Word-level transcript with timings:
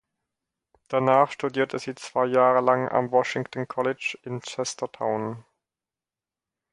Danach 0.87 1.29
studierte 1.31 1.77
sie 1.77 1.93
zwei 1.93 2.25
Jahre 2.25 2.59
lang 2.61 2.89
am 2.89 3.11
"Washington 3.11 3.67
College" 3.67 4.17
in 4.23 4.39
Chestertown. 4.39 5.45